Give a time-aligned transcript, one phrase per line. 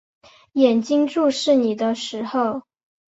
[0.53, 2.63] 眼睛注视你的时候